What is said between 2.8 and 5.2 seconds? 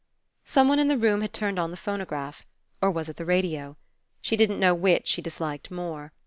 Or was it the radio? She didn't know which